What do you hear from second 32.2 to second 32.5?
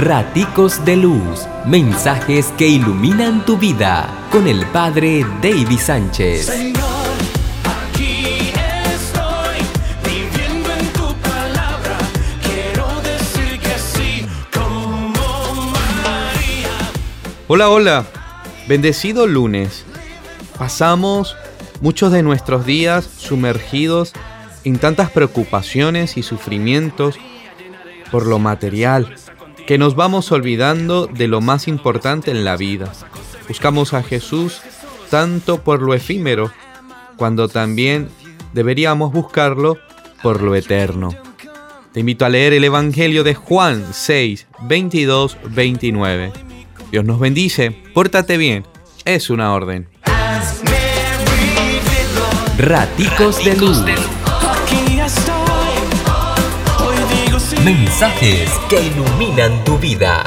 en